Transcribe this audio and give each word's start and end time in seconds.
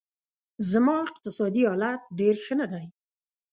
زما 0.71 0.95
اقتصادي 1.07 1.63
حالت 1.71 2.01
ډېر 2.19 2.35
ښه 2.45 2.53
نه 2.59 2.65
دی 2.71 2.85